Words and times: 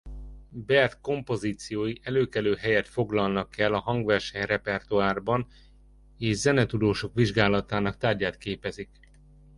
Baird 0.65 0.97
kompozíciói 1.01 1.93
előkelő 2.01 2.55
helyet 2.55 2.87
foglalnak 2.87 3.57
el 3.57 3.73
a 3.73 3.79
hangverseny 3.79 4.41
repertoárban 4.45 5.47
és 6.17 6.35
zenetudósok 6.35 7.13
vizsgálatának 7.13 7.97
tárgyát 7.97 8.37
képezik. 8.37 8.89